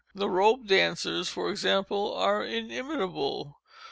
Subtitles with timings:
[0.15, 3.59] The rope dancers, for example, are inimitable.